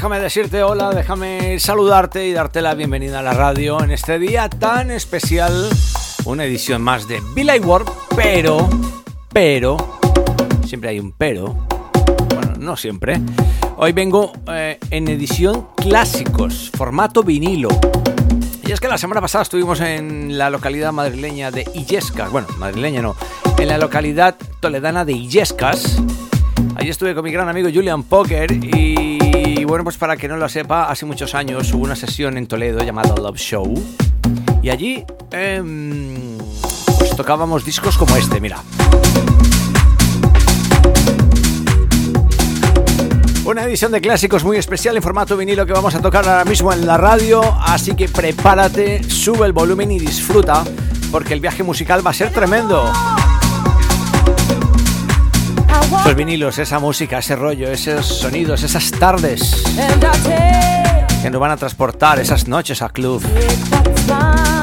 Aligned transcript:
Déjame 0.00 0.18
decirte 0.18 0.62
hola, 0.62 0.92
déjame 0.94 1.60
saludarte 1.60 2.26
y 2.26 2.32
darte 2.32 2.62
la 2.62 2.72
bienvenida 2.72 3.18
a 3.18 3.22
la 3.22 3.34
radio 3.34 3.84
en 3.84 3.90
este 3.90 4.18
día 4.18 4.48
tan 4.48 4.90
especial. 4.90 5.68
Una 6.24 6.46
edición 6.46 6.80
más 6.80 7.06
de 7.06 7.20
Billy 7.34 7.58
World, 7.58 7.90
pero, 8.16 8.66
pero, 9.30 9.76
siempre 10.64 10.88
hay 10.88 11.00
un 11.00 11.12
pero. 11.12 11.54
Bueno, 12.34 12.54
no 12.58 12.78
siempre. 12.78 13.20
Hoy 13.76 13.92
vengo 13.92 14.32
eh, 14.50 14.78
en 14.90 15.06
edición 15.06 15.68
clásicos, 15.76 16.70
formato 16.74 17.22
vinilo. 17.22 17.68
Y 18.66 18.72
es 18.72 18.80
que 18.80 18.88
la 18.88 18.96
semana 18.96 19.20
pasada 19.20 19.42
estuvimos 19.42 19.82
en 19.82 20.38
la 20.38 20.48
localidad 20.48 20.92
madrileña 20.92 21.50
de 21.50 21.66
Illescas. 21.74 22.30
Bueno, 22.30 22.48
madrileña 22.56 23.02
no, 23.02 23.16
en 23.58 23.68
la 23.68 23.76
localidad 23.76 24.34
toledana 24.60 25.04
de 25.04 25.12
Illescas. 25.12 26.00
Allí 26.76 26.88
estuve 26.88 27.14
con 27.14 27.22
mi 27.22 27.32
gran 27.32 27.50
amigo 27.50 27.68
Julian 27.70 28.02
Poker 28.04 28.50
y 28.50 28.99
bueno, 29.70 29.84
pues 29.84 29.98
para 29.98 30.16
que 30.16 30.26
no 30.26 30.36
lo 30.36 30.48
sepa, 30.48 30.90
hace 30.90 31.06
muchos 31.06 31.32
años 31.32 31.72
hubo 31.72 31.84
una 31.84 31.94
sesión 31.94 32.36
en 32.36 32.48
Toledo 32.48 32.82
llamada 32.82 33.14
Love 33.14 33.38
Show. 33.38 33.72
Y 34.64 34.68
allí 34.68 35.04
eh, 35.30 35.62
pues 36.98 37.14
tocábamos 37.14 37.64
discos 37.64 37.96
como 37.96 38.16
este, 38.16 38.40
mira. 38.40 38.64
Una 43.44 43.62
edición 43.62 43.92
de 43.92 44.00
clásicos 44.00 44.42
muy 44.42 44.56
especial 44.56 44.96
en 44.96 45.04
formato 45.04 45.36
vinilo 45.36 45.64
que 45.64 45.72
vamos 45.72 45.94
a 45.94 46.02
tocar 46.02 46.28
ahora 46.28 46.44
mismo 46.44 46.72
en 46.72 46.84
la 46.84 46.96
radio, 46.96 47.40
así 47.64 47.94
que 47.94 48.08
prepárate, 48.08 49.04
sube 49.04 49.46
el 49.46 49.52
volumen 49.52 49.92
y 49.92 50.00
disfruta, 50.00 50.64
porque 51.12 51.32
el 51.32 51.38
viaje 51.38 51.62
musical 51.62 52.04
va 52.04 52.10
a 52.10 52.14
ser 52.14 52.32
tremendo. 52.32 52.92
Esos 55.98 56.14
vinilos, 56.14 56.58
esa 56.58 56.78
música, 56.78 57.18
ese 57.18 57.36
rollo, 57.36 57.70
esos 57.70 58.06
sonidos, 58.06 58.62
esas 58.62 58.90
tardes 58.92 59.62
que 61.22 61.30
nos 61.30 61.40
van 61.40 61.50
a 61.50 61.56
transportar, 61.56 62.18
esas 62.18 62.48
noches 62.48 62.80
a 62.80 62.88
club. 62.88 63.22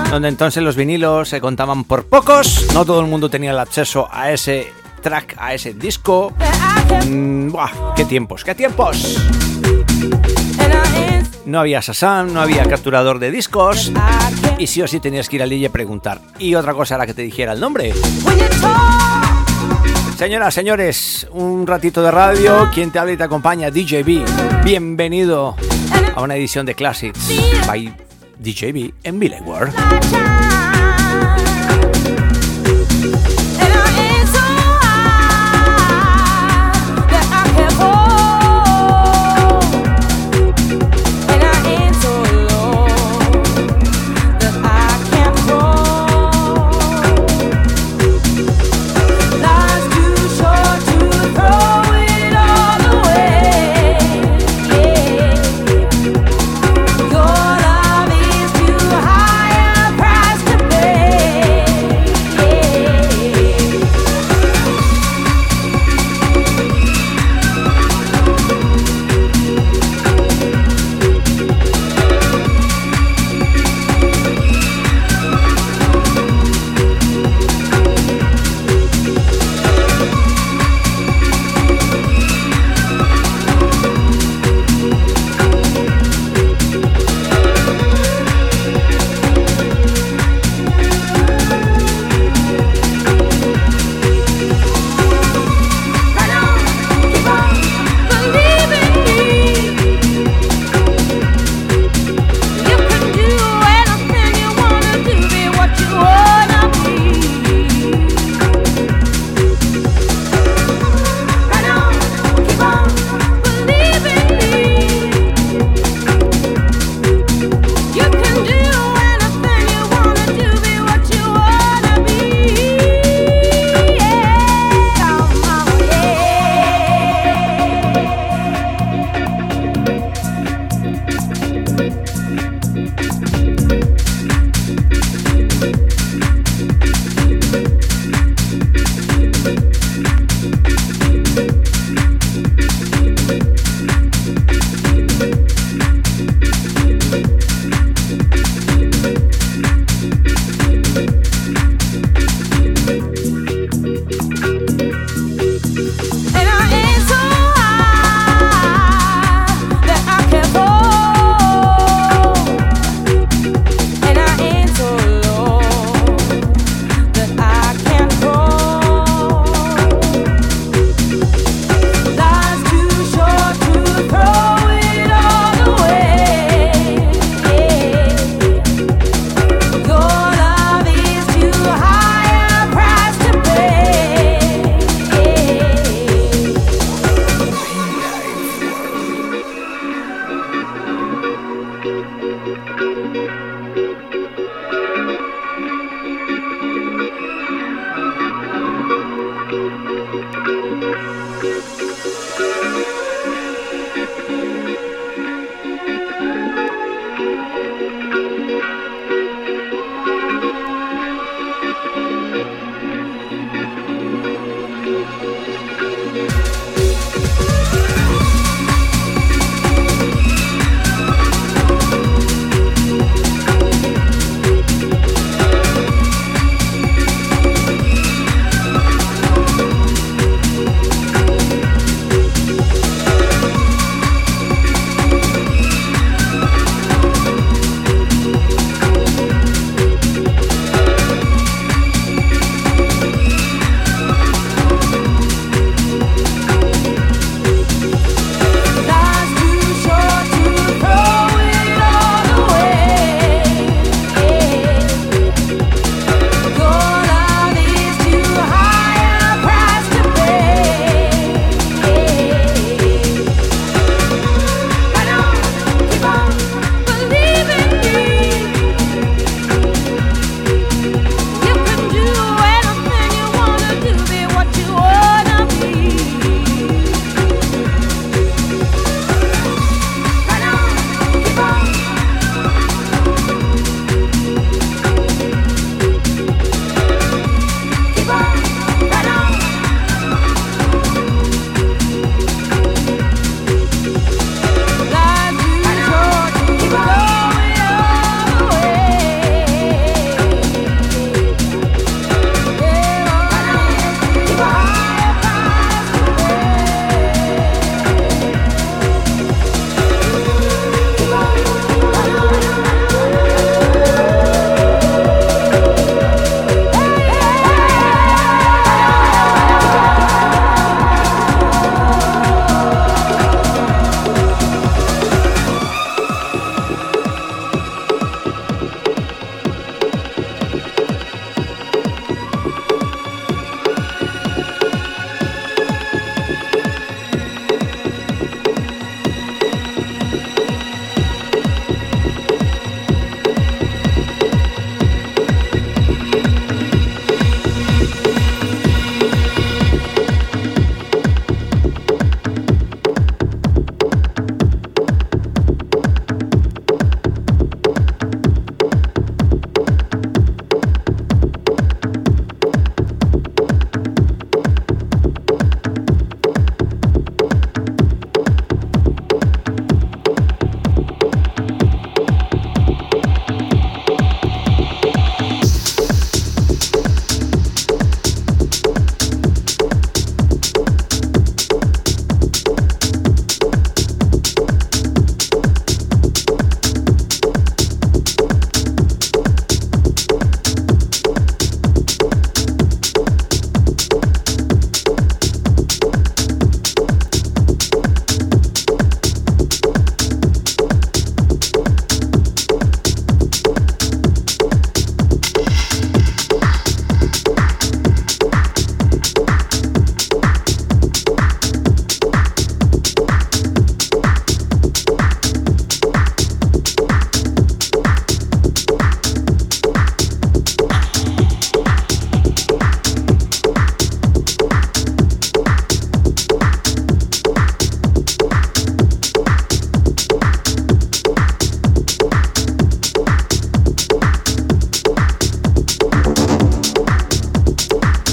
Donde 0.09 0.30
entonces 0.30 0.64
los 0.64 0.75
vinilos 0.75 1.29
se 1.29 1.41
contaban 1.41 1.84
por 1.84 2.06
pocos, 2.06 2.68
no 2.74 2.85
todo 2.85 3.01
el 3.01 3.07
mundo 3.07 3.29
tenía 3.29 3.51
el 3.51 3.59
acceso 3.59 4.07
a 4.12 4.31
ese 4.31 4.72
track, 5.01 5.35
a 5.38 5.53
ese 5.53 5.74
disco. 5.74 6.34
Mm, 7.07 7.51
¡Buah! 7.51 7.94
¡Qué 7.96 8.06
tiempos, 8.06 8.44
qué 8.44 8.56
tiempos! 8.56 9.18
No 11.46 11.59
había 11.59 11.81
Sassam, 11.81 12.34
no 12.34 12.41
había 12.41 12.66
capturador 12.66 13.19
de 13.19 13.31
discos 13.31 13.91
y 14.57 14.68
sí 14.68 14.81
o 14.81 14.88
sí 14.88 15.00
tenías 15.00 15.30
que 15.30 15.38
ir 15.38 15.44
al 15.44 15.50
DJ 15.50 15.68
a 15.68 15.72
preguntar. 15.72 16.22
Y 16.40 16.56
otra 16.56 16.74
cosa 16.74 16.96
era 16.96 17.06
que 17.06 17.13
te 17.13 17.22
dijera 17.22 17.53
el 17.53 17.59
nombre. 17.59 17.94
Señoras, 20.17 20.55
señores, 20.55 21.28
un 21.31 21.67
ratito 21.67 22.01
de 22.01 22.09
radio. 22.09 22.72
Quien 22.73 22.89
te 22.89 22.97
habla 22.97 23.11
y 23.11 23.17
te 23.17 23.23
acompaña, 23.23 23.69
DJB. 23.69 24.25
Bienvenido 24.66 25.55
a 26.16 26.22
una 26.23 26.35
edición 26.35 26.66
de 26.66 26.73
Classics 26.73 27.31
by 27.67 27.95
DJB 28.39 28.94
en 29.03 29.19
Billy 29.19 29.39
World. 29.45 29.75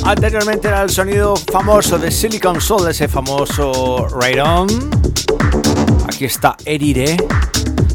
Anteriormente 0.05 0.69
era 0.69 0.83
el 0.83 0.91
sonido 0.91 1.35
famoso 1.35 1.99
de 1.99 2.11
Silicon 2.11 2.61
Soul, 2.61 2.91
ese 2.91 3.09
famoso 3.09 4.07
Right 4.21 4.39
On. 4.39 4.69
Aquí 6.07 6.27
está 6.27 6.57
Erire, 6.67 7.17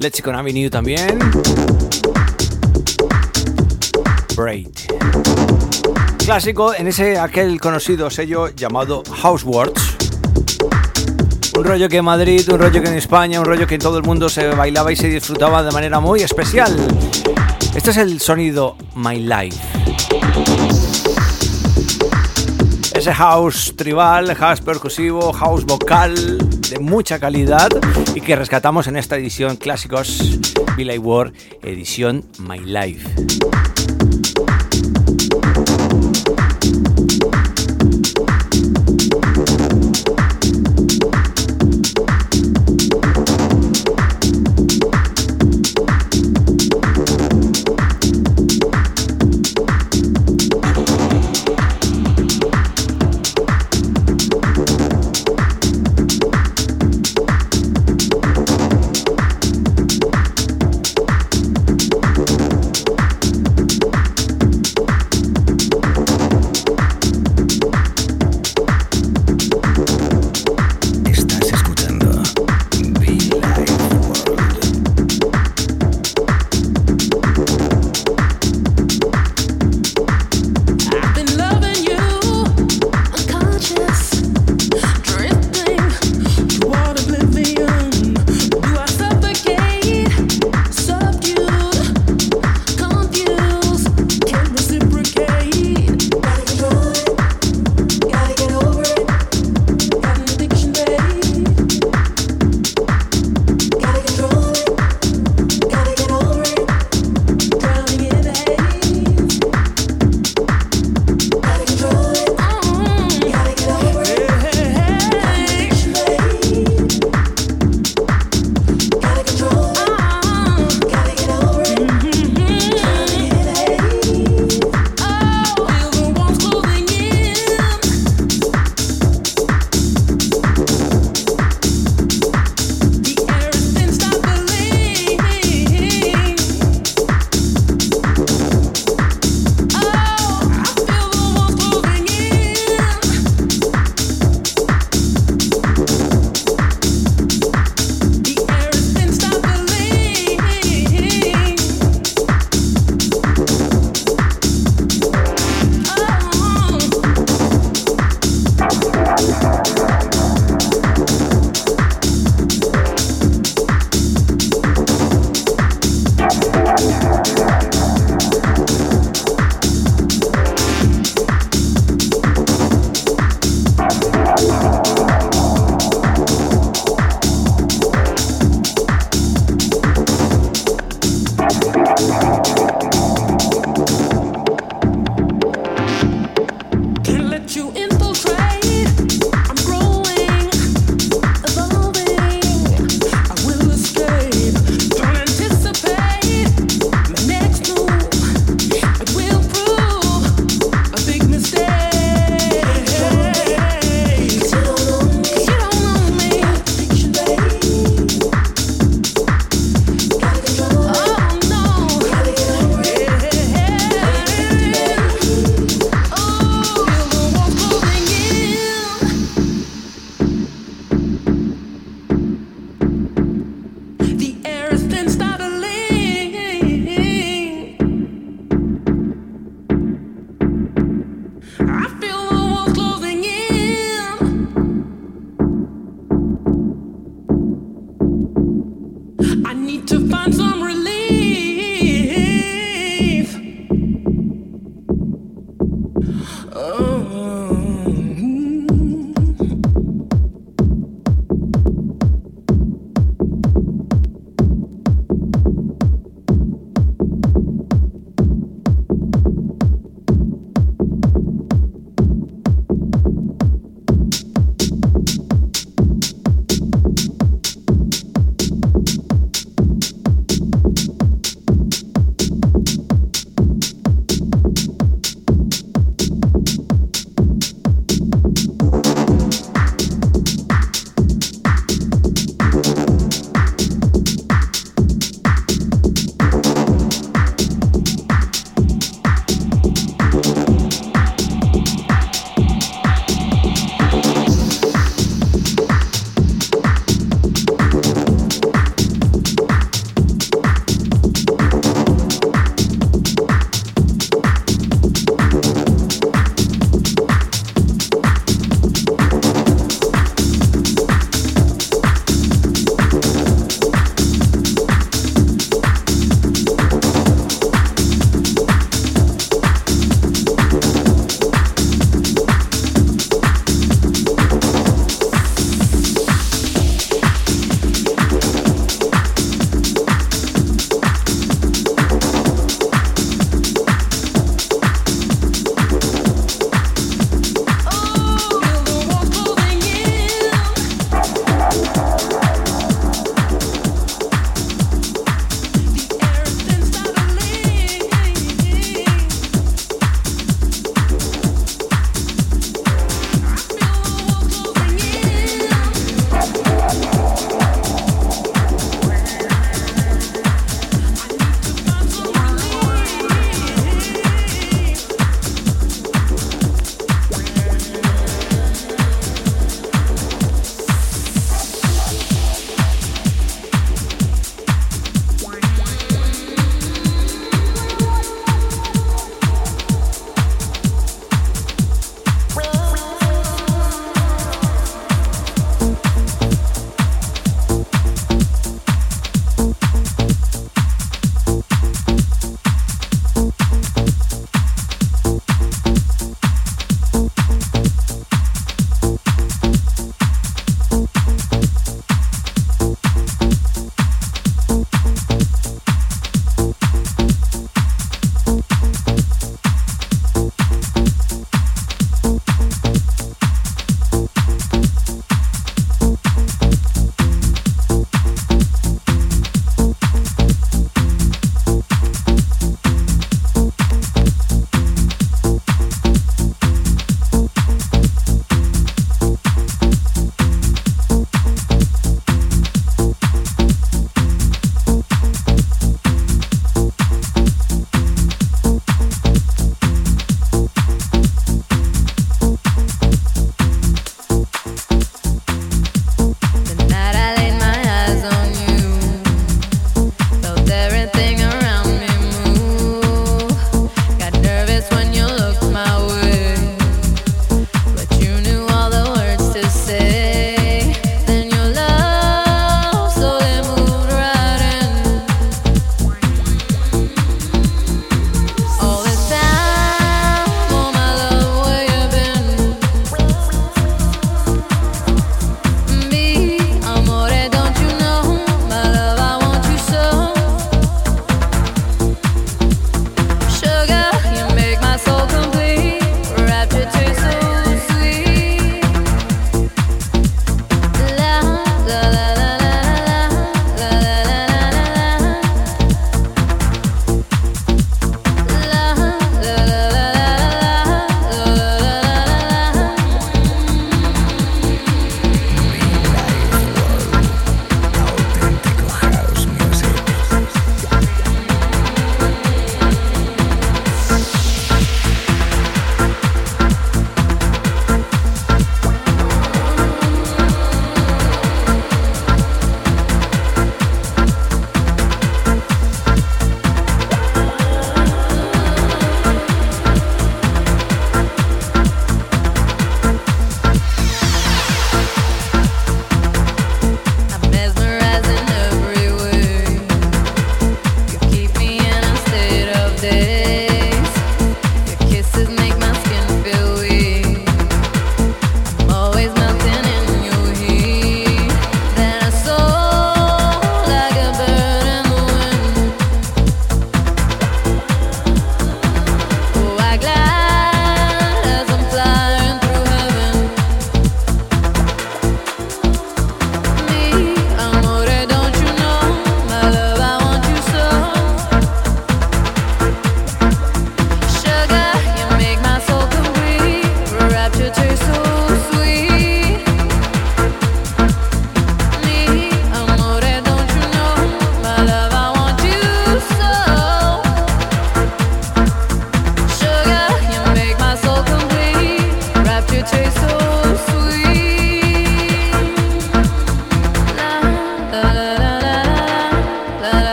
Lexicon 0.00 0.34
Avenue 0.34 0.68
también. 0.68 1.18
Braid. 4.36 4.68
Clásico 6.18 6.74
en 6.74 6.88
ese 6.88 7.18
aquel 7.18 7.58
conocido 7.58 8.10
sello 8.10 8.48
llamado 8.48 9.02
Houseworks. 9.22 9.96
Un 11.56 11.64
rollo 11.64 11.88
que 11.88 11.96
en 11.96 12.04
Madrid, 12.04 12.46
un 12.50 12.58
rollo 12.58 12.82
que 12.82 12.88
en 12.88 12.98
España, 12.98 13.40
un 13.40 13.46
rollo 13.46 13.66
que 13.66 13.76
en 13.76 13.80
todo 13.80 13.96
el 13.96 14.04
mundo 14.04 14.28
se 14.28 14.48
bailaba 14.48 14.92
y 14.92 14.96
se 14.96 15.08
disfrutaba 15.08 15.62
de 15.62 15.70
manera 15.70 16.00
muy 16.00 16.20
especial. 16.20 16.76
Este 17.74 17.92
es 17.92 17.96
el 17.96 18.20
sonido 18.20 18.76
My 18.94 19.20
Life. 19.20 20.83
House 23.12 23.74
tribal, 23.76 24.34
house 24.34 24.62
percusivo, 24.62 25.32
house 25.32 25.64
vocal 25.66 26.14
de 26.70 26.78
mucha 26.78 27.18
calidad 27.18 27.68
y 28.14 28.20
que 28.22 28.34
rescatamos 28.34 28.86
en 28.86 28.96
esta 28.96 29.16
edición 29.16 29.56
clásicos 29.56 30.38
Billy 30.76 30.96
Ward, 30.96 31.34
edición 31.62 32.24
My 32.38 32.60
Life. 32.60 33.73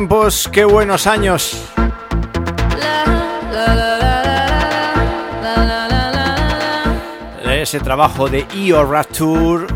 Tiempos, 0.00 0.48
qué 0.50 0.64
buenos 0.64 1.06
años. 1.06 1.62
Ese 7.44 7.80
trabajo 7.80 8.30
de 8.30 8.46
Io 8.54 8.88
Tour, 9.14 9.66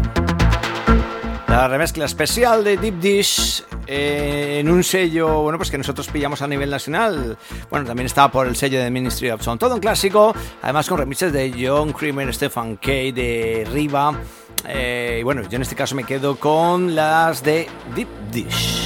la 1.47 1.69
remezcla 1.69 2.07
especial 2.07 2.65
de 2.65 2.79
Deep 2.79 3.01
Dish 3.01 3.65
eh, 3.87 4.61
en 4.61 4.71
un 4.71 4.83
sello, 4.83 5.43
bueno, 5.43 5.59
pues 5.59 5.71
que 5.71 5.77
nosotros 5.77 6.09
pillamos 6.09 6.41
a 6.41 6.47
nivel 6.47 6.71
nacional. 6.71 7.37
Bueno, 7.69 7.85
también 7.85 8.07
estaba 8.07 8.33
por 8.33 8.47
el 8.47 8.57
sello 8.57 8.83
de 8.83 8.91
Ministry 8.91 9.31
of 9.31 9.43
Sound. 9.43 9.61
Todo 9.61 9.75
un 9.75 9.81
clásico, 9.81 10.35
además 10.63 10.89
con 10.89 10.97
remixes 10.97 11.35
de 11.35 11.53
John 11.55 11.93
Creamer, 11.93 12.33
Stefan 12.33 12.77
Kay, 12.77 13.13
de 13.13 13.69
Riva. 13.71 14.19
Eh, 14.67 15.19
y 15.21 15.23
bueno, 15.23 15.43
yo 15.43 15.57
en 15.57 15.63
este 15.63 15.77
caso 15.77 15.95
me 15.95 16.05
quedo 16.05 16.37
con 16.37 16.95
las 16.95 17.43
de 17.43 17.69
Deep 17.95 18.09
Dish. 18.33 18.84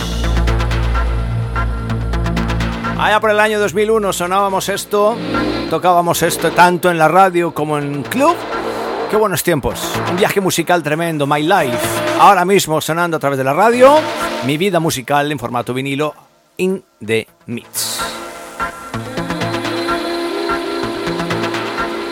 Allá 2.99 3.21
por 3.21 3.31
el 3.31 3.39
año 3.39 3.61
2001 3.61 4.13
sonábamos 4.13 4.69
esto, 4.69 5.17
tocábamos 5.71 6.21
esto 6.25 6.51
tanto 6.51 6.91
en 6.91 6.99
la 6.99 7.07
radio 7.07 7.55
como 7.55 7.79
en 7.79 8.03
club. 8.03 8.35
Qué 9.09 9.17
buenos 9.17 9.45
tiempos. 9.45 9.81
Un 10.11 10.17
viaje 10.17 10.41
musical 10.41 10.83
tremendo, 10.83 11.25
My 11.25 11.41
Life. 11.43 11.79
Ahora 12.19 12.45
mismo 12.45 12.81
sonando 12.81 13.17
a 13.17 13.21
través 13.21 13.39
de 13.39 13.45
la 13.45 13.55
radio, 13.55 13.95
mi 14.45 14.57
vida 14.57 14.81
musical 14.81 15.31
en 15.31 15.39
formato 15.39 15.73
vinilo 15.73 16.13
in 16.57 16.83
the 17.07 17.29
mix. 17.47 18.01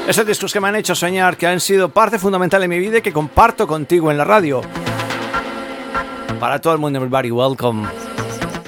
Esos 0.07 0.25
discos 0.25 0.53
que 0.53 0.61
me 0.61 0.69
han 0.69 0.77
hecho 0.77 0.95
soñar, 0.95 1.37
que 1.37 1.49
han 1.49 1.59
sido 1.59 1.89
parte 1.89 2.21
fundamental 2.21 2.63
en 2.63 2.71
mi 2.71 2.79
vida 2.79 2.99
y 2.99 3.03
que 3.03 3.13
comparto 3.13 3.67
contigo 3.67 4.13
en 4.13 4.19
la 4.19 4.25
radio. 4.25 4.61
Para 6.39 6.61
todo 6.61 6.75
el 6.75 6.79
mundo, 6.79 7.01
everybody, 7.01 7.33
welcome. 7.33 7.89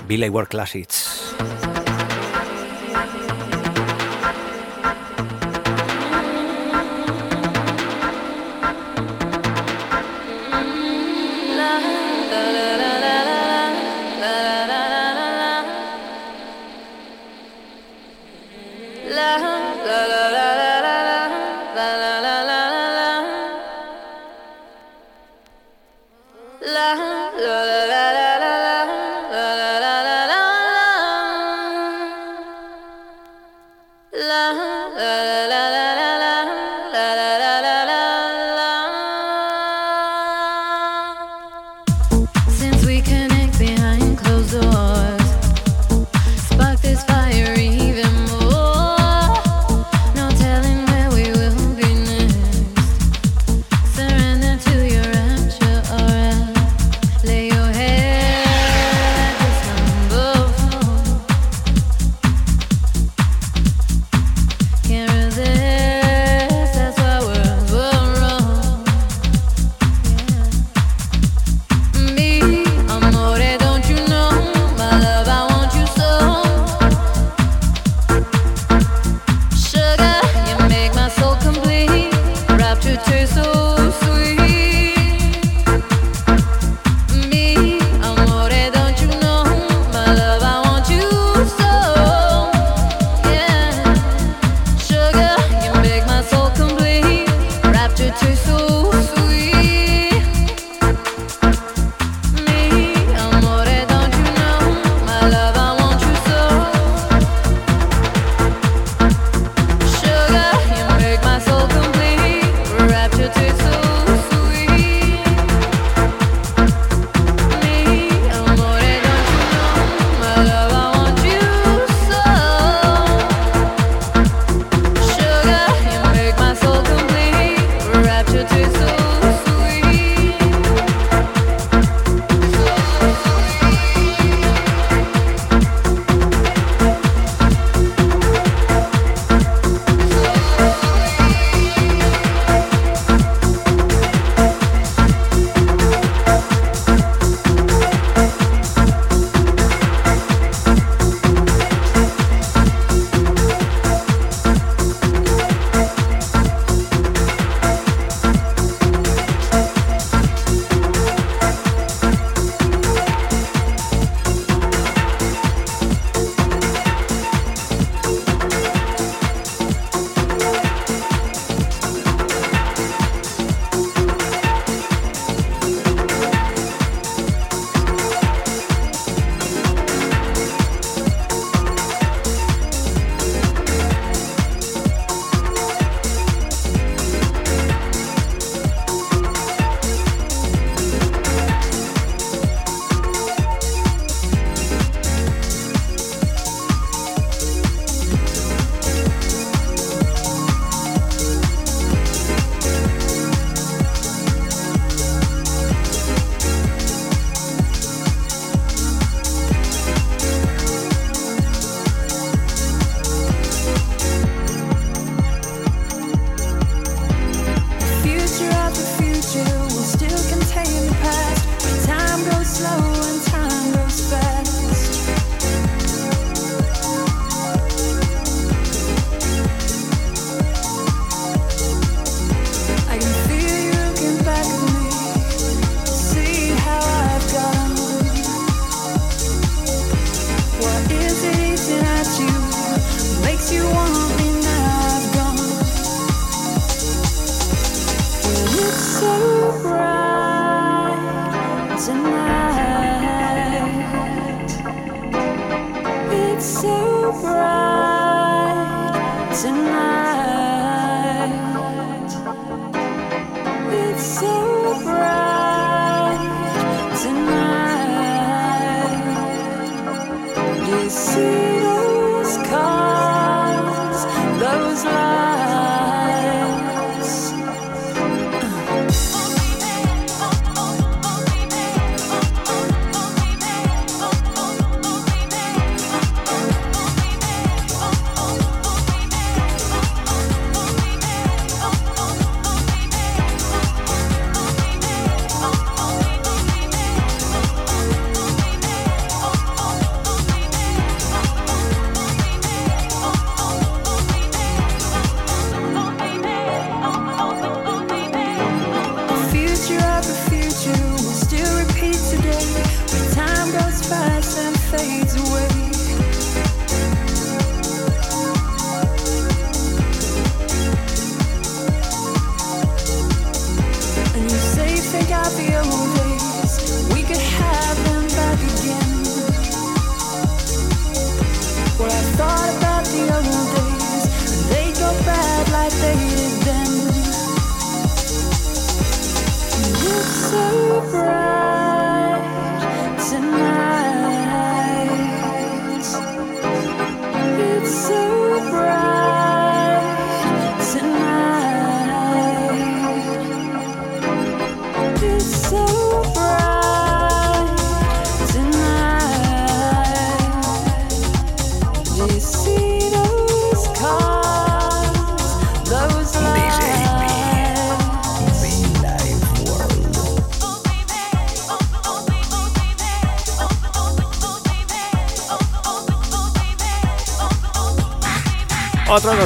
Billy 0.08 0.28
World 0.28 0.48
Classics. 0.48 1.07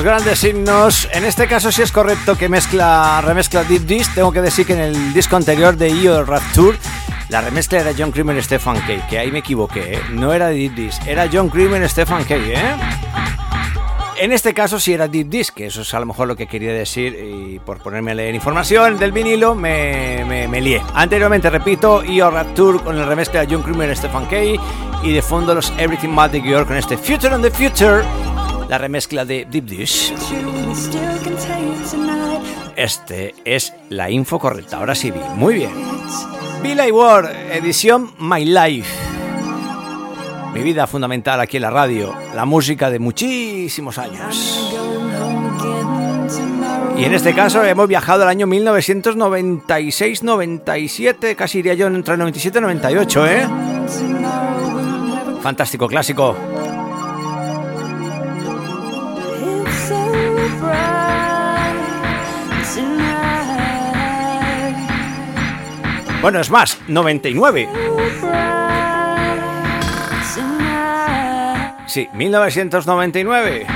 Grandes 0.02 0.42
himnos. 0.44 1.08
En 1.12 1.24
este 1.24 1.46
caso, 1.46 1.70
si 1.70 1.82
es 1.82 1.92
correcto 1.92 2.36
que 2.36 2.48
mezcla, 2.48 3.20
remezcla 3.20 3.64
Deep 3.64 3.82
Dish, 3.82 4.14
tengo 4.14 4.32
que 4.32 4.40
decir 4.40 4.66
que 4.66 4.72
en 4.72 4.80
el 4.80 5.12
disco 5.12 5.36
anterior 5.36 5.76
de 5.76 5.90
IO 5.90 6.24
Rapture, 6.24 6.78
la 7.28 7.40
remezcla 7.40 7.80
era 7.80 7.92
John 7.96 8.10
Creamer 8.10 8.36
y 8.36 8.42
Stefan 8.42 8.80
Kay, 8.86 9.02
que 9.08 9.18
ahí 9.18 9.30
me 9.30 9.38
equivoqué, 9.38 9.94
¿eh? 9.94 10.02
no 10.10 10.32
era 10.32 10.48
Deep 10.48 10.74
Dish, 10.74 10.98
era 11.06 11.28
John 11.32 11.48
Creamer 11.48 11.82
y 11.82 11.88
Stefan 11.88 12.24
Kay, 12.24 12.52
¿eh? 12.52 12.76
En 14.18 14.30
este 14.30 14.54
caso 14.54 14.78
sí 14.78 14.92
era 14.92 15.08
Deep 15.08 15.28
Dish, 15.28 15.50
que 15.50 15.66
eso 15.66 15.82
es 15.82 15.92
a 15.94 16.00
lo 16.00 16.06
mejor 16.06 16.28
lo 16.28 16.36
que 16.36 16.46
quería 16.46 16.72
decir 16.72 17.14
y 17.14 17.58
por 17.58 17.78
ponerme 17.78 18.12
a 18.12 18.14
leer 18.14 18.34
información 18.34 18.98
del 18.98 19.10
vinilo 19.10 19.54
me, 19.54 20.24
me, 20.48 20.60
lié. 20.60 20.80
Anteriormente, 20.94 21.50
repito, 21.50 22.04
IO 22.04 22.30
Rapture 22.30 22.78
con 22.78 22.96
el 22.98 23.06
remezcla 23.06 23.44
de 23.44 23.52
John 23.52 23.62
Creamer 23.62 23.90
y 23.90 23.96
Stefan 23.96 24.26
Kay 24.26 24.60
y 25.02 25.12
de 25.12 25.22
fondo 25.22 25.54
los 25.54 25.72
Everything 25.78 26.14
But 26.14 26.30
The 26.30 26.64
con 26.64 26.76
este 26.76 26.96
Future 26.96 27.34
on 27.34 27.42
the 27.42 27.50
Future 27.50 28.04
la 28.72 28.78
remezcla 28.78 29.24
de 29.26 29.46
Deep 29.50 29.66
Dish. 29.66 30.14
Este 32.74 33.34
es 33.44 33.74
la 33.90 34.08
info 34.08 34.38
correcta. 34.38 34.78
Ahora 34.78 34.94
sí 34.94 35.10
vi. 35.10 35.20
Muy 35.34 35.56
bien. 35.56 35.72
Billy 36.62 36.90
Ward, 36.90 37.26
edición 37.52 38.14
My 38.18 38.46
Life. 38.46 38.88
Mi 40.54 40.62
vida 40.62 40.86
fundamental 40.86 41.38
aquí 41.38 41.58
en 41.58 41.64
la 41.64 41.70
radio. 41.70 42.14
La 42.34 42.46
música 42.46 42.88
de 42.88 42.98
muchísimos 42.98 43.98
años. 43.98 44.72
Y 46.96 47.04
en 47.04 47.12
este 47.12 47.34
caso 47.34 47.62
hemos 47.62 47.88
viajado 47.88 48.22
al 48.22 48.30
año 48.30 48.46
1996-97, 48.46 51.36
casi 51.36 51.58
iría 51.58 51.74
yo 51.74 51.88
entre 51.88 52.16
97 52.16 52.58
y 52.58 52.62
98, 52.62 53.26
¿eh? 53.26 53.46
Fantástico 55.42 55.86
clásico. 55.88 56.51
Bueno, 66.22 66.38
es 66.38 66.50
más, 66.50 66.78
99. 66.86 67.68
Sí, 71.86 72.08
1999. 72.12 73.66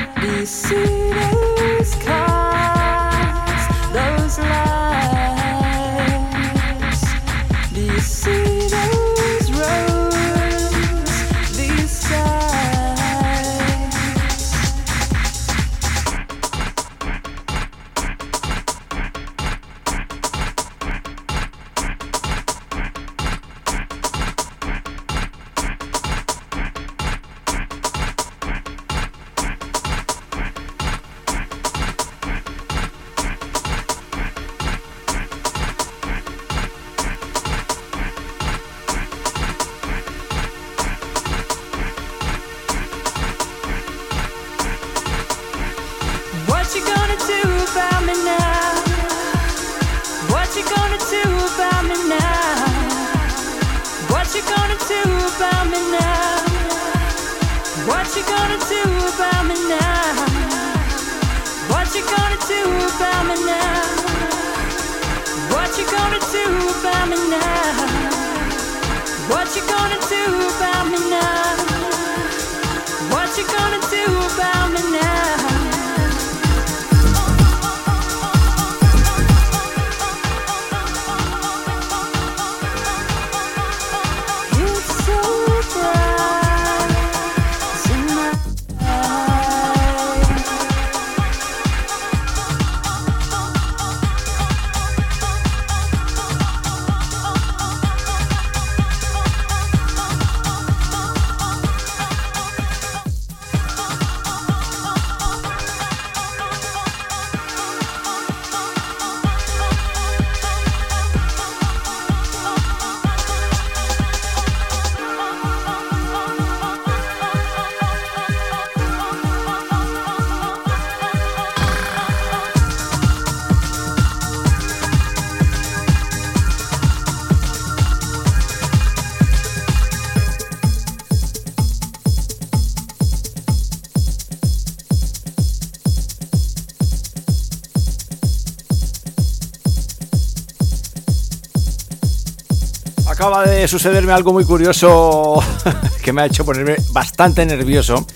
De 143.57 143.69
sucederme 143.69 144.13
algo 144.13 144.33
muy 144.33 144.45
curioso 144.45 145.43
que 146.03 146.13
me 146.13 146.23
ha 146.23 146.27
hecho 146.27 146.45
ponerme 146.45 146.77
bastante 146.91 147.45
nervioso. 147.47 148.07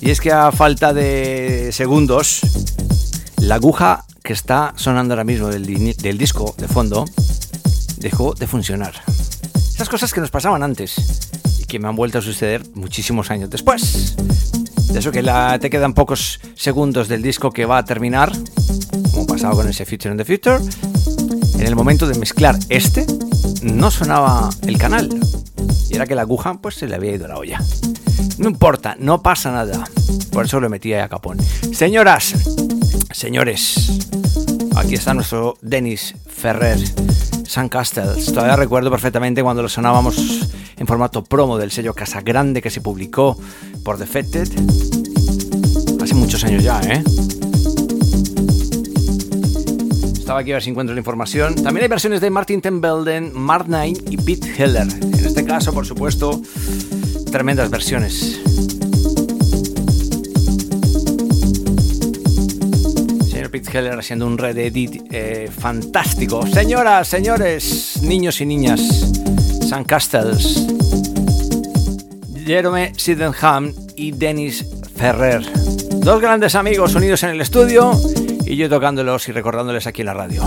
Y 0.00 0.10
es 0.10 0.20
que 0.20 0.30
a 0.30 0.52
falta 0.52 0.92
de 0.92 1.70
segundos, 1.72 2.40
la 3.38 3.56
aguja 3.56 4.04
que 4.22 4.32
está 4.32 4.72
sonando 4.76 5.14
ahora 5.14 5.24
mismo 5.24 5.48
del, 5.48 6.18
disco 6.18 6.54
de 6.58 6.68
fondo 6.68 7.04
dejó 7.98 8.34
de 8.34 8.46
funcionar. 8.46 8.94
Esas 9.74 9.88
cosas 9.88 10.12
que 10.12 10.20
nos 10.20 10.30
pasaban 10.30 10.62
antes 10.62 10.94
y 11.58 11.64
que 11.64 11.78
me 11.78 11.88
han 11.88 11.96
vuelto 11.96 12.18
a 12.18 12.22
suceder 12.22 12.62
muchísimos 12.74 13.30
años 13.30 13.50
después. 13.50 14.14
De 14.92 15.00
eso 15.00 15.10
que 15.10 15.22
la, 15.22 15.58
te 15.58 15.70
quedan 15.70 15.94
pocos 15.94 16.40
segundos 16.54 17.08
del 17.08 17.22
disco 17.22 17.50
que 17.50 17.66
va 17.66 17.78
a 17.78 17.84
terminar, 17.84 18.32
como 19.12 19.26
pasaba 19.26 19.54
con 19.54 19.68
ese 19.68 19.84
Future 19.84 20.12
in 20.12 20.18
the 20.18 20.24
Future. 20.24 20.58
En 21.54 21.66
el 21.66 21.74
momento 21.74 22.06
de 22.06 22.16
mezclar 22.18 22.56
este, 22.68 23.06
no 23.64 23.90
sonaba 23.90 24.50
el 24.62 24.78
canal. 24.78 25.08
Y 25.90 25.96
era 25.96 26.06
que 26.06 26.14
la 26.14 26.22
aguja 26.22 26.54
pues 26.60 26.76
se 26.76 26.86
le 26.86 26.94
había 26.94 27.14
ido 27.14 27.26
la 27.26 27.38
olla. 27.38 27.60
No 28.38 28.48
importa, 28.48 28.96
no 28.98 29.22
pasa 29.22 29.52
nada. 29.52 29.88
Por 30.32 30.44
eso 30.44 30.60
lo 30.60 30.68
metí 30.68 30.92
a 30.92 31.08
capón. 31.08 31.38
Señoras, 31.72 32.34
señores, 33.10 33.98
aquí 34.76 34.94
está 34.94 35.14
nuestro 35.14 35.56
Denis 35.62 36.14
Ferrer, 36.26 36.78
San 37.46 37.68
Castells. 37.68 38.26
Todavía 38.26 38.56
recuerdo 38.56 38.90
perfectamente 38.90 39.42
cuando 39.42 39.62
lo 39.62 39.68
sonábamos 39.68 40.16
en 40.76 40.86
formato 40.86 41.24
promo 41.24 41.58
del 41.58 41.70
sello 41.70 41.94
Casa 41.94 42.20
Grande 42.20 42.60
que 42.60 42.70
se 42.70 42.80
publicó 42.80 43.38
por 43.84 43.98
Defected. 43.98 44.48
Hace 46.02 46.14
muchos 46.14 46.44
años 46.44 46.62
ya, 46.62 46.80
¿eh? 46.80 47.02
Estaba 50.24 50.40
aquí 50.40 50.52
a 50.52 50.54
ver 50.54 50.62
si 50.62 50.70
encuentro 50.70 50.94
la 50.94 51.00
información. 51.00 51.54
También 51.54 51.82
hay 51.82 51.88
versiones 51.88 52.22
de 52.22 52.30
Martin 52.30 52.62
Tembelden, 52.62 53.38
Mark 53.38 53.66
Nine 53.68 53.92
y 54.08 54.16
Pete 54.16 54.54
Heller. 54.56 54.86
En 54.90 55.26
este 55.26 55.44
caso, 55.44 55.74
por 55.74 55.84
supuesto, 55.84 56.40
tremendas 57.30 57.68
versiones. 57.68 58.40
Señor 63.28 63.50
Pete 63.50 63.70
Heller 63.70 63.98
haciendo 63.98 64.26
un 64.26 64.38
red 64.38 64.56
edit 64.56 65.02
eh, 65.10 65.50
fantástico. 65.54 66.46
Señoras, 66.46 67.06
señores, 67.06 68.00
niños 68.02 68.40
y 68.40 68.46
niñas, 68.46 68.80
San 69.68 69.84
Castells, 69.84 70.66
Jerome 72.46 72.94
Sydenham 72.96 73.74
y 73.94 74.12
Dennis 74.12 74.64
Ferrer. 74.96 75.42
Dos 75.96 76.22
grandes 76.22 76.54
amigos 76.54 76.94
unidos 76.94 77.22
en 77.24 77.30
el 77.30 77.42
estudio 77.42 77.92
y 78.46 78.56
yo 78.56 78.68
tocándolos 78.68 79.28
y 79.28 79.32
recordándoles 79.32 79.86
aquí 79.86 80.02
en 80.02 80.06
la 80.06 80.14
radio. 80.14 80.42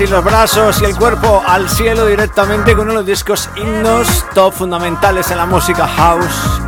Y 0.00 0.06
los 0.06 0.22
brazos 0.22 0.80
y 0.80 0.84
el 0.84 0.96
cuerpo 0.96 1.42
al 1.44 1.68
cielo 1.68 2.06
directamente 2.06 2.76
con 2.76 2.88
unos 2.88 3.04
discos 3.04 3.48
himnos 3.56 4.24
top 4.32 4.52
fundamentales 4.52 5.30
en 5.32 5.38
la 5.38 5.46
música 5.46 5.88
house, 5.88 6.60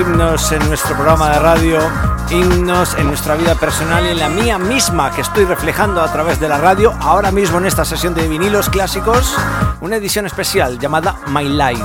himnos 0.00 0.52
en 0.52 0.66
nuestro 0.68 0.94
programa 0.94 1.30
de 1.30 1.38
radio, 1.38 1.78
himnos 2.30 2.94
en 2.94 3.08
nuestra 3.08 3.34
vida 3.34 3.56
personal 3.56 4.06
y 4.06 4.10
en 4.10 4.18
la 4.18 4.28
mía 4.30 4.58
misma 4.58 5.10
que 5.10 5.20
estoy 5.20 5.44
reflejando 5.44 6.00
a 6.00 6.10
través 6.10 6.40
de 6.40 6.48
la 6.48 6.56
radio 6.56 6.94
ahora 7.00 7.30
mismo 7.30 7.58
en 7.58 7.66
esta 7.66 7.84
sesión 7.84 8.14
de 8.14 8.26
vinilos 8.26 8.70
clásicos, 8.70 9.34
una 9.82 9.96
edición 9.96 10.24
especial 10.24 10.78
llamada 10.78 11.16
My 11.28 11.44
Life. 11.44 11.84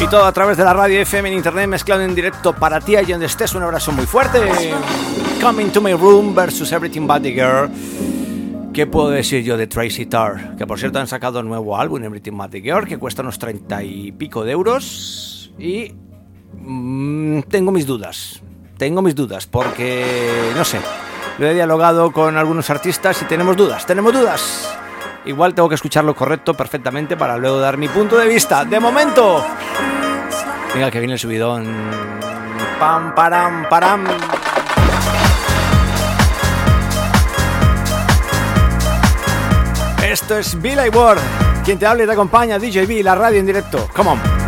Y 0.00 0.06
todo 0.06 0.24
a 0.24 0.32
través 0.32 0.56
de 0.56 0.64
la 0.64 0.72
radio 0.72 1.00
FM 1.02 1.28
en 1.28 1.34
internet 1.36 1.68
mezclado 1.68 2.02
en 2.02 2.14
directo 2.14 2.54
para 2.54 2.80
ti 2.80 2.96
y 2.96 3.04
donde 3.04 3.26
estés. 3.26 3.54
Un 3.54 3.62
abrazo 3.62 3.92
muy 3.92 4.06
fuerte. 4.06 4.72
Coming 5.40 5.70
to 5.70 5.80
my 5.80 5.92
room 5.92 6.34
versus 6.34 6.72
Everything 6.72 7.06
But 7.06 7.22
the 7.22 7.32
Girl. 7.32 7.70
¿Qué 8.74 8.88
puedo 8.88 9.10
decir 9.10 9.44
yo 9.44 9.56
de 9.56 9.68
Tracy 9.68 10.04
Tarr? 10.06 10.56
Que 10.56 10.66
por 10.66 10.80
cierto 10.80 10.98
han 10.98 11.06
sacado 11.06 11.38
un 11.38 11.46
nuevo 11.46 11.78
álbum, 11.78 12.02
Everything 12.02 12.36
But 12.36 12.54
Girl, 12.54 12.84
que 12.88 12.98
cuesta 12.98 13.22
unos 13.22 13.38
treinta 13.38 13.84
y 13.84 14.10
pico 14.10 14.42
de 14.42 14.50
euros. 14.50 15.52
Y 15.56 15.94
mmm, 16.60 17.42
tengo 17.42 17.70
mis 17.70 17.86
dudas. 17.86 18.42
Tengo 18.76 19.00
mis 19.00 19.14
dudas 19.14 19.46
porque, 19.46 20.50
no 20.56 20.64
sé, 20.64 20.80
lo 21.38 21.46
he 21.46 21.54
dialogado 21.54 22.10
con 22.10 22.36
algunos 22.36 22.68
artistas 22.68 23.22
y 23.22 23.26
tenemos 23.26 23.56
dudas, 23.56 23.86
tenemos 23.86 24.12
dudas. 24.12 24.76
Igual 25.24 25.54
tengo 25.54 25.68
que 25.68 25.76
escuchar 25.76 26.02
lo 26.02 26.16
correcto 26.16 26.54
perfectamente 26.54 27.16
para 27.16 27.36
luego 27.36 27.60
dar 27.60 27.76
mi 27.76 27.86
punto 27.86 28.18
de 28.18 28.26
vista. 28.26 28.64
De 28.64 28.80
momento, 28.80 29.46
venga 30.74 30.90
que 30.90 30.98
viene 30.98 31.12
el 31.12 31.20
subidón. 31.20 31.64
Pam, 32.80 33.14
param, 33.14 33.68
param. 33.68 34.04
Esto 40.14 40.38
es 40.38 40.62
Bill 40.62 40.78
Ward. 40.94 41.18
Quien 41.64 41.76
te 41.76 41.86
habla 41.86 42.04
y 42.04 42.06
te 42.06 42.12
acompaña, 42.12 42.56
DJ 42.56 42.86
B, 42.86 43.02
la 43.02 43.16
radio 43.16 43.40
en 43.40 43.46
directo. 43.46 43.88
Come 43.92 44.10
on. 44.10 44.43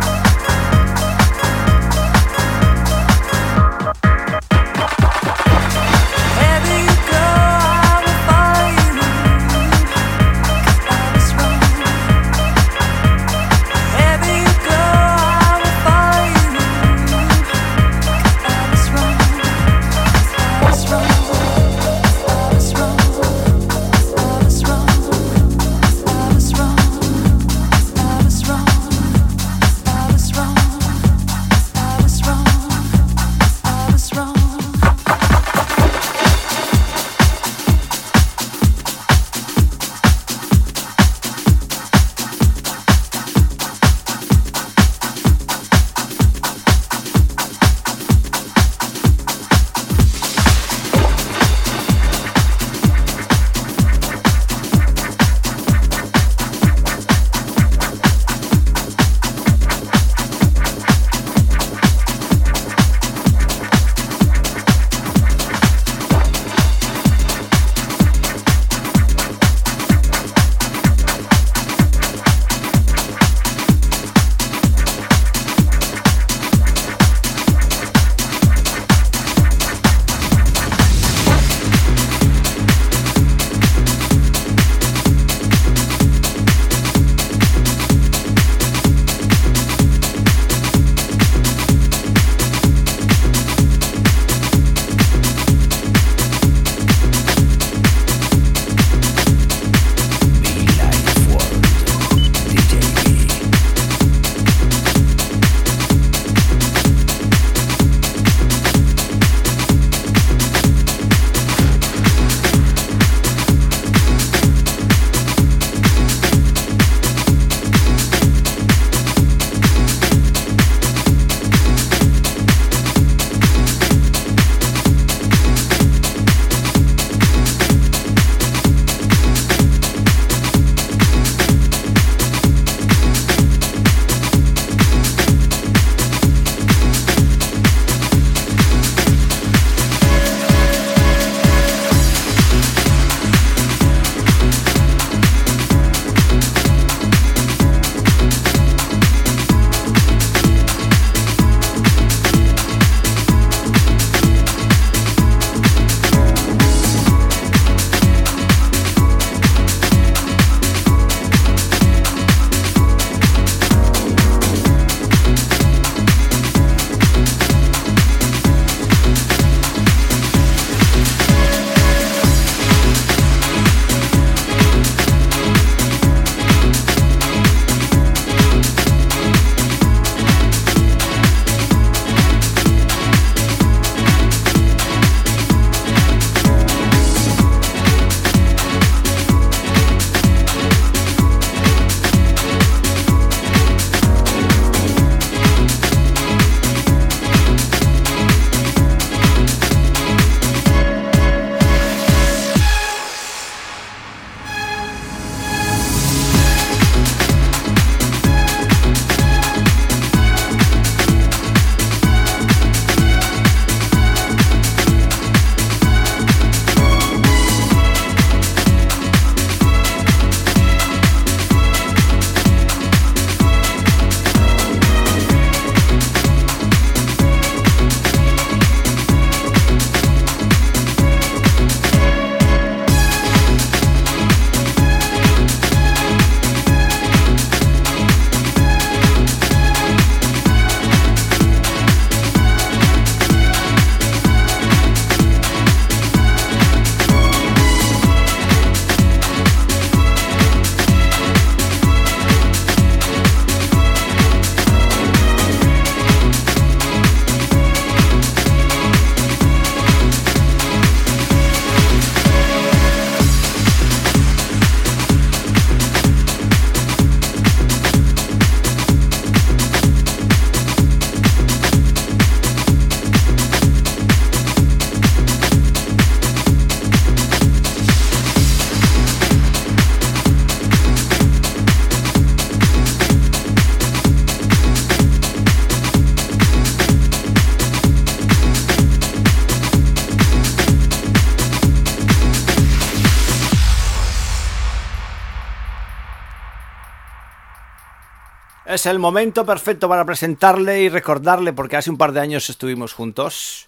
Es 298.77 298.85
el 298.85 298.99
momento 298.99 299.43
perfecto 299.43 299.89
para 299.89 300.05
presentarle 300.05 300.81
y 300.81 300.89
recordarle, 300.89 301.51
porque 301.51 301.77
hace 301.77 301.89
un 301.89 301.97
par 301.97 302.11
de 302.11 302.19
años 302.19 302.47
estuvimos 302.47 302.93
juntos 302.93 303.65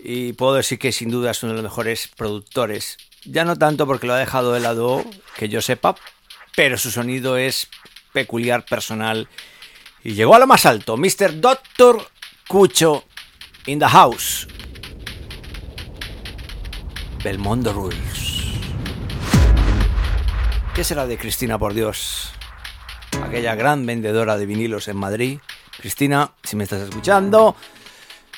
y 0.00 0.32
puedo 0.32 0.54
decir 0.54 0.80
que 0.80 0.90
sin 0.90 1.12
duda 1.12 1.30
es 1.30 1.44
uno 1.44 1.52
de 1.52 1.62
los 1.62 1.62
mejores 1.62 2.08
productores. 2.08 2.96
Ya 3.24 3.44
no 3.44 3.54
tanto 3.54 3.86
porque 3.86 4.08
lo 4.08 4.14
ha 4.14 4.18
dejado 4.18 4.52
de 4.52 4.58
lado, 4.58 5.04
que 5.36 5.48
yo 5.48 5.62
sepa, 5.62 5.94
pero 6.56 6.76
su 6.76 6.90
sonido 6.90 7.36
es 7.36 7.68
peculiar, 8.12 8.64
personal 8.64 9.28
y 10.02 10.14
llegó 10.14 10.34
a 10.34 10.40
lo 10.40 10.48
más 10.48 10.66
alto. 10.66 10.96
Mr. 10.96 11.40
Doctor 11.40 12.04
Cucho 12.48 13.04
in 13.66 13.78
the 13.78 13.86
house. 13.86 14.48
Belmondo 17.22 17.72
Rules. 17.72 18.42
¿Qué 20.74 20.82
será 20.82 21.06
de 21.06 21.16
Cristina, 21.16 21.60
por 21.60 21.74
Dios? 21.74 22.35
Aquella 23.24 23.54
gran 23.54 23.86
vendedora 23.86 24.36
de 24.36 24.46
vinilos 24.46 24.88
en 24.88 24.96
Madrid. 24.96 25.38
Cristina, 25.78 26.32
si 26.42 26.56
me 26.56 26.64
estás 26.64 26.82
escuchando, 26.82 27.54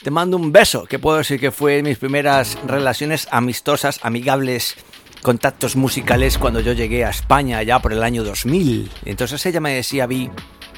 te 0.02 0.10
mando 0.10 0.36
un 0.36 0.52
beso, 0.52 0.84
que 0.84 0.98
puedo 0.98 1.18
decir 1.18 1.40
que 1.40 1.50
fue 1.50 1.82
mis 1.82 1.98
primeras 1.98 2.58
relaciones 2.66 3.28
amistosas, 3.30 4.00
amigables, 4.02 4.76
contactos 5.22 5.76
musicales 5.76 6.38
cuando 6.38 6.60
yo 6.60 6.72
llegué 6.72 7.04
a 7.04 7.10
España 7.10 7.62
ya 7.62 7.80
por 7.80 7.92
el 7.92 8.02
año 8.02 8.24
2000. 8.24 8.90
Entonces 9.04 9.44
ella 9.46 9.60
me 9.60 9.74
decía, 9.74 10.06
Vi, 10.06 10.30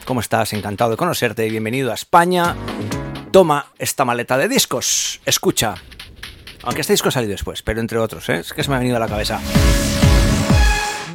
¿cómo 0.05 0.21
estás? 0.21 0.53
Encantado 0.53 0.93
de 0.93 0.97
conocerte, 0.97 1.49
bienvenido 1.49 1.91
a 1.91 1.95
España. 1.95 2.57
Toma 3.33 3.73
esta 3.79 4.05
maleta 4.05 4.37
de 4.39 4.49
discos, 4.49 5.21
escucha. 5.25 5.75
Aunque 6.63 6.83
este 6.83 6.93
disco 6.93 7.11
salió 7.11 7.31
después, 7.31 7.63
pero 7.63 7.81
entre 7.81 7.99
otros, 7.99 8.29
¿eh? 8.29 8.41
es 8.41 8.53
que 8.53 8.63
se 8.63 8.71
me 8.71 8.77
ha 8.77 8.81
venido 8.81 8.97
a 8.97 9.01
la 9.01 9.09
cabeza. 9.09 9.41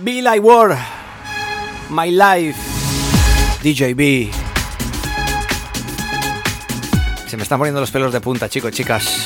Be 0.01 0.21
Like 0.21 0.39
War, 0.39 0.77
My 1.89 2.11
Life. 2.11 2.74
DJB. 3.65 4.31
Se 7.25 7.35
me 7.35 7.41
están 7.41 7.57
poniendo 7.57 7.81
los 7.81 7.89
pelos 7.89 8.13
de 8.13 8.21
punta, 8.21 8.47
chicos, 8.47 8.71
chicas. 8.71 9.25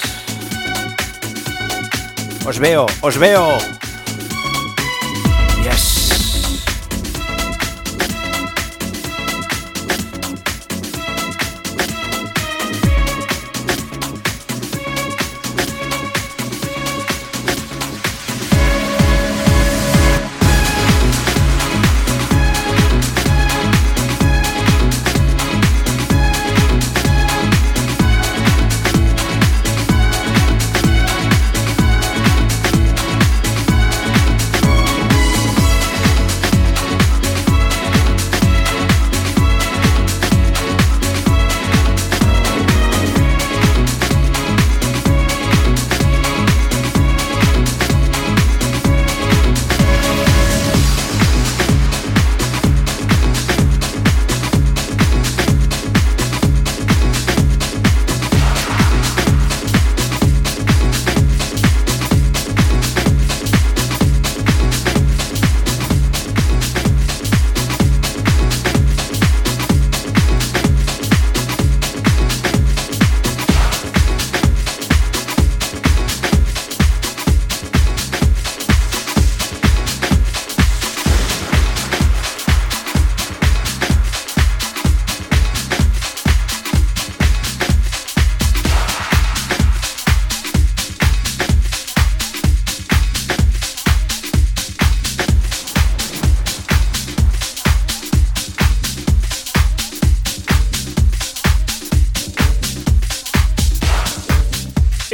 Os 2.46 2.58
veo, 2.58 2.86
os 3.02 3.18
veo. 3.18 3.79